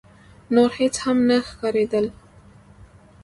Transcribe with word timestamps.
نور 0.55 0.69
هيڅ 0.79 0.95
هم 1.03 1.17
نه 1.27 1.37
ښکارېدل. 1.47 2.05